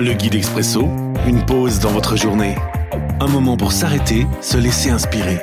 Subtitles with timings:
[0.00, 0.82] Le guide expresso,
[1.26, 2.54] une pause dans votre journée.
[3.18, 5.40] Un moment pour s'arrêter, se laisser inspirer.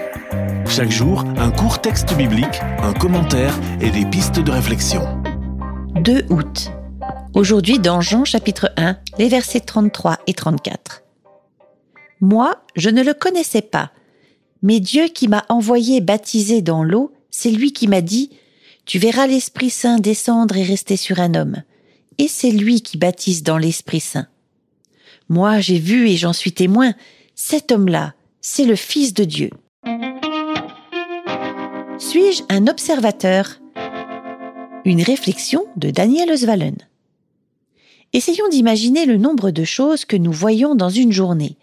[0.69, 5.01] Chaque jour, un court texte biblique, un commentaire et des pistes de réflexion.
[5.95, 6.71] 2 août.
[7.33, 11.03] Aujourd'hui dans Jean chapitre 1, les versets 33 et 34.
[12.21, 13.91] Moi, je ne le connaissais pas,
[14.61, 18.29] mais Dieu qui m'a envoyé baptiser dans l'eau, c'est lui qui m'a dit,
[18.85, 21.61] Tu verras l'Esprit Saint descendre et rester sur un homme.
[22.19, 24.27] Et c'est lui qui baptise dans l'Esprit Saint.
[25.27, 26.93] Moi, j'ai vu et j'en suis témoin,
[27.33, 29.49] cet homme-là, c'est le Fils de Dieu.
[31.97, 33.59] Suis-je un observateur?
[34.85, 36.75] Une réflexion de Daniel Oswalen.
[38.13, 41.57] Essayons d'imaginer le nombre de choses que nous voyons dans une journée.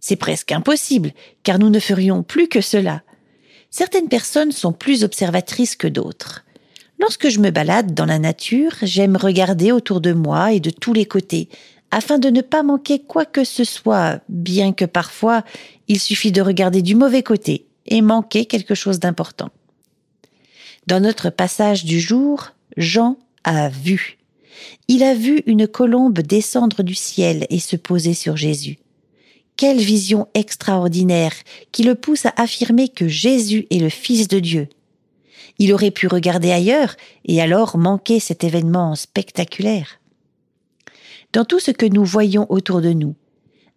[0.00, 3.02] C'est presque impossible, car nous ne ferions plus que cela.
[3.70, 6.44] Certaines personnes sont plus observatrices que d'autres.
[6.98, 10.92] Lorsque je me balade dans la nature, j'aime regarder autour de moi et de tous
[10.92, 11.48] les côtés,
[11.92, 15.44] afin de ne pas manquer quoi que ce soit, bien que parfois
[15.86, 19.50] il suffit de regarder du mauvais côté et manquer quelque chose d'important.
[20.86, 24.18] Dans notre passage du jour, Jean a vu.
[24.88, 28.78] Il a vu une colombe descendre du ciel et se poser sur Jésus.
[29.56, 31.34] Quelle vision extraordinaire
[31.72, 34.68] qui le pousse à affirmer que Jésus est le Fils de Dieu.
[35.58, 40.01] Il aurait pu regarder ailleurs et alors manquer cet événement spectaculaire.
[41.32, 43.14] Dans tout ce que nous voyons autour de nous,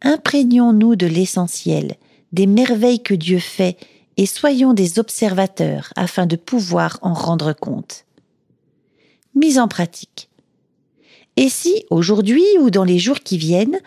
[0.02, 1.96] imprégnons-nous de l'essentiel,
[2.32, 3.78] des merveilles que Dieu fait
[4.18, 8.06] et soyons des observateurs afin de pouvoir en rendre compte.
[9.36, 10.30] Mise en pratique.
[11.38, 13.80] Et si, aujourd'hui ou dans les jours qui viennent,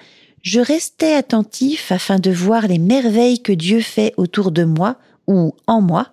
[0.42, 4.96] je restais attentif afin de voir les merveilles que Dieu fait autour de moi
[5.26, 6.12] ou en moi.